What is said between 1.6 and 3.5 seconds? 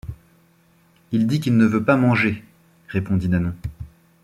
veut pas manger, répondit